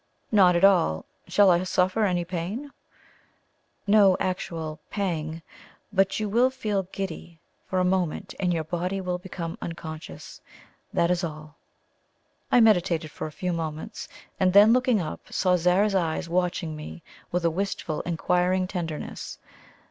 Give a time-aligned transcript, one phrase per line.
[0.31, 1.05] "Not at all.
[1.27, 2.71] Shall I suffer any pain?"
[3.85, 5.43] "No actual pang.
[6.17, 10.41] You will feel giddy for a moment, and your body will become unconscious.
[10.91, 11.59] That is all."
[12.51, 14.07] I meditated for a few moments,
[14.39, 19.37] and then looking up, saw Zara's eyes watching me with a wistful inquiring tenderness.